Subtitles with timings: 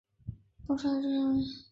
[0.65, 1.45] 不能杀掉这些人